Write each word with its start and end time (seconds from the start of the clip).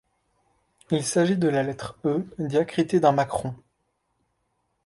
Il 0.89 1.03
s’agit 1.05 1.37
de 1.37 1.47
la 1.47 1.61
lettre 1.61 1.95
Œ 2.05 2.25
diacritée 2.39 2.99
d’un 2.99 3.11
macron. 3.11 3.53